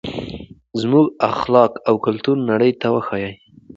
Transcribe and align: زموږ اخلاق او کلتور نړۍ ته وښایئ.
زموږ 0.81 1.05
اخلاق 1.31 1.71
او 1.87 1.95
کلتور 2.05 2.37
نړۍ 2.49 2.71
ته 2.81 2.87
وښایئ. 2.95 3.33